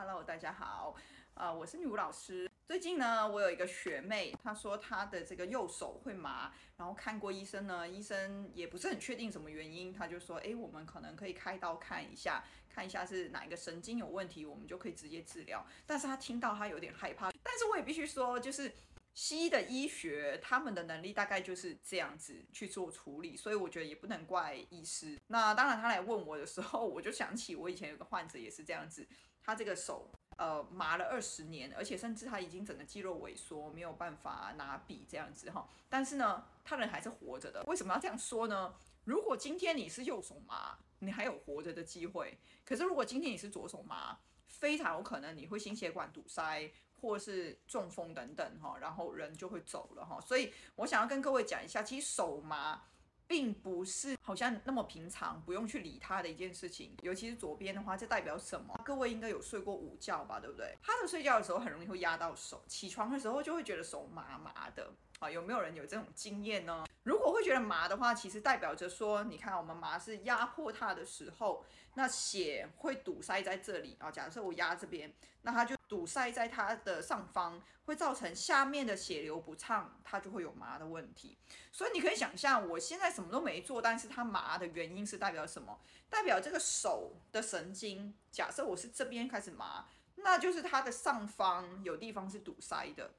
[0.00, 0.94] Hello，大家好，
[1.34, 2.48] 啊，我是女巫老师。
[2.68, 15.66] 最近呢，我有一个学妹，她说她的这个右手会麻，然后看过医生呢，医生也不是很确定什么原因，她就说，哎，我们可能可以开刀看一下，看一下是哪一个神经有问题，我们就可以直接治疗。
[15.84, 18.72] 但是她听到她有点害怕，但是我也必须说，就是。
[19.18, 25.18] 西医的医学，他们的能力大概就是这样子去做处理，所以我觉得也不能怪医师。
[25.26, 29.04] 那当然，他来问我的时候，我就想起我以前有个患者也是这样子，
[29.42, 35.68] 他这个手呃麻了二十年，而且甚至他已经整个肌肉萎缩，没有办法拿笔这样子哈。
[35.88, 37.64] 但是呢，他人还是活着的。
[37.64, 38.72] 为什么要这样说呢？
[39.02, 46.70] 如果今天你是右手麻，你还有活着的机会；可是如果今天你是左手麻，非常有可能你会心血管堵塞。
[47.00, 52.82] 或是中风等等哈，然后人就会走了哈，所以我想要跟各位讲一下，其实手麻
[53.26, 56.96] 并不是好像那么平常，不用去理它的一件事情。
[57.02, 58.80] 尤其是左边的话，这代表什么？
[58.84, 60.76] 各位应该有睡过午觉吧，对不对？
[60.82, 65.30] 他们睡觉的时候很容易会压到手，起床的时候就会觉得手麻麻的啊。
[65.30, 66.86] 有没有人有这种经验呢？
[67.08, 71.64] 如果会觉得麻的话，其实代表着说，你看我们麻是压迫它的时候，
[71.94, 74.10] 那血会堵塞在这里啊。
[74.10, 75.74] 假设我压这边，那它就。
[75.88, 81.38] 堵塞在它的上方，会造成下面的血流不畅，它就会有麻的问题。
[81.72, 85.80] 所以你可以想象，我现在什么都没做，但是它麻的原因是代表什么？
[86.10, 89.86] 代表这个手的神经，假设我是这边开始麻，
[90.16, 93.14] 那就是它的上方有地方是堵塞的。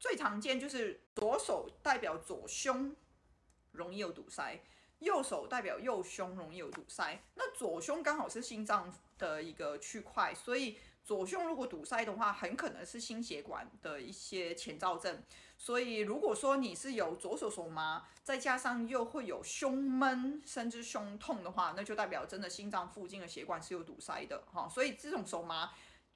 [0.00, 2.96] 最常见就是左手代表左胸
[3.76, 4.60] 容易有堵塞，
[4.98, 7.22] 右手代表右胸容易有堵塞。
[7.34, 10.78] 那左胸刚好是心脏的一个区块，所以。
[11.06, 15.22] 左胸如果堵塞的话，很可能是心血管的一些前兆症。
[15.56, 24.68] 所以如果说你是有左手手麻，再加上又会有胸闷甚至胸痛的话，那就代表真的心脏附近的血管是有堵塞的哈。
[24.68, 25.70] 所以这种手麻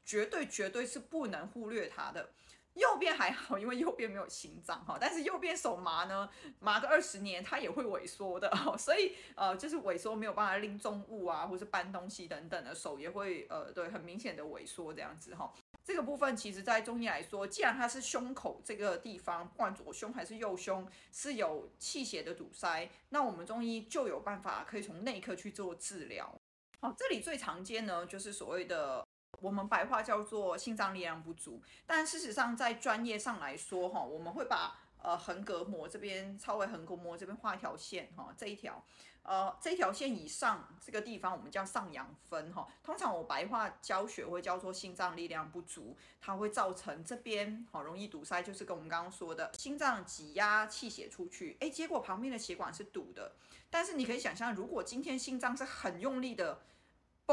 [0.05, 2.31] 绝对绝对是不能忽略它的。
[2.74, 6.28] 右边还好，因为右边没有心脏哈，但是右边手麻呢，
[6.60, 15.53] 麻个二十年，它也会萎缩的，所以呃，就是萎缩没有办法拎重物啊，或是搬东西等等的，手也会呃，对，很明显的萎缩这样子哈。
[15.82, 26.32] 这个部分其实在中医来说，既然它是胸口这个地方，不管左胸还是右胸是有气血的堵塞，那我们中医就有办法可以从内科去做治疗。
[26.81, 29.04] 好，这里最常见呢，就是所谓的。
[29.40, 38.84] 我们白话叫做心脏力量不足，但事实上在专业上来说，哈，我们会把呃横膈膜这边超微横膈膜这边画一条线，哈，这一条，
[39.22, 53.32] 呃，这条线以上这个地方我们叫上阳分，哈，通常我白话教学会叫做心脏力量不足，它会造成这边好容易堵塞，就是跟我们刚刚说的心脏挤压气血出去，诶，结果旁边的血管是堵的，
[53.70, 56.60] 但是你可以想象，如果今天心脏是很用力的。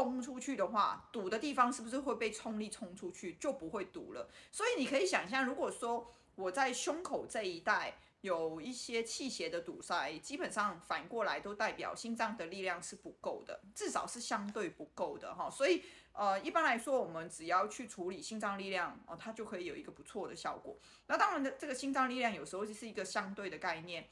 [0.04, 4.30] 冲出去的话，堵的地方是不是会被冲力冲出去，就不会堵了？
[4.52, 15.50] 所以你可以想象，如果说我在胸口这一带有一些气血的堵塞，基本上反过来都代表心脏的力量是不够的，至少是相对不够的哈。
[15.50, 15.82] 所以
[16.12, 20.78] 呃，一般来说，我们只要去处理心脏力量哦，它就可以有一个不错的效果。
[21.08, 24.08] 那当然的，这个心脏力量有时候就是一个相对的概念。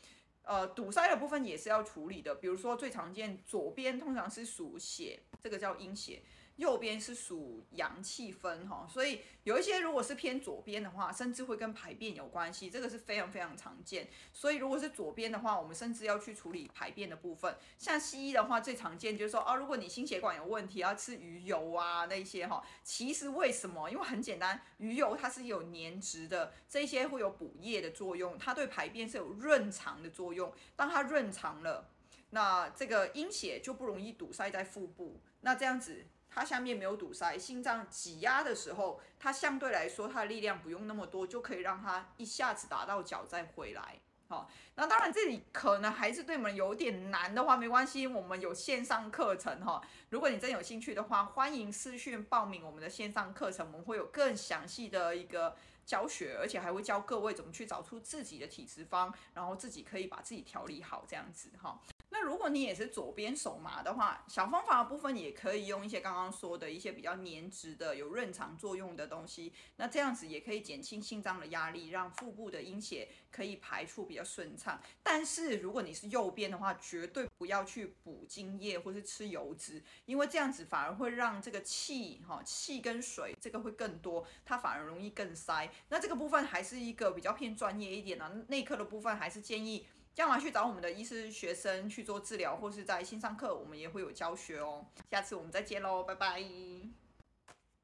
[0.46, 6.22] 呃，堵塞的部分也是要处理的，比如说最常见，左边通常是属血，这个叫阴血。
[6.56, 14.09] 右边是属阳气分哈，所以有一些如果是偏左边的话，甚至会跟排便有关系，这个是非常非常常见。
[14.33, 17.55] 所以如果是左边的话，我们甚至要去处理排便的部分。
[17.77, 22.65] 像西医的话，最常见就是说，哦，如果你心血管有问题，要吃鱼油啊那些哈。
[22.83, 23.91] 其实为什么？
[23.91, 30.50] 因为很简单，鱼油它是有粘质的，这些会有补液的作用，它对排便是有润肠的作用。
[30.75, 31.91] 当它润肠了，
[32.31, 35.21] 那这个阴血就不容易堵塞在腹部。
[35.43, 36.06] 那这样子。
[36.36, 43.98] 它下面没有堵塞，心脏挤压的时候，它相对来说它的力量不用那么多，就可以让它一下子打到脚再回来。
[44.28, 49.80] 好，那当然这里可能还是对我们有点难的话，没关系，我们有线上课程哈。
[50.10, 55.56] 如果你真有兴趣的话，欢迎私讯报名我们的线上课程，我们会有更详细的一个
[55.87, 61.81] 教学，而且还会教各位怎么去找出自己的体质方，然后自己可以把自己调理好这样子哈。
[62.08, 69.53] 那如果你也是左边手麻的话，小方法的部分也可以用一些刚刚说的一些比较粘质的、有润肠作用的东西。
[69.76, 74.81] 那这样子也可以减轻心脏的压力，让腹部的阴血可以排出比较顺畅。
[75.03, 85.69] 但是如果你是右边的话，绝对不要去补精液或是吃油脂，因为这样子反而会让这个气哈气跟水这个会更多，它反而容易更塞。
[85.88, 89.87] 那这个部分还是一个比较偏专业一点的、内科的部分，还是建议。
[90.16, 94.84] 要么去找我们的医师学生去做治疗，或是在线上课，我们也会有教学哦。
[95.10, 96.42] 下次我们再见喽，拜拜。